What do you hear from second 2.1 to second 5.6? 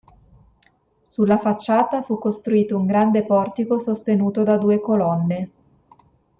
costruito un grande portico sostenuto da due colonne.